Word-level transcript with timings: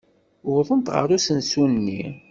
Wwḍent 0.47 0.93
ɣer 0.95 1.07
usensu-nni. 1.17 2.03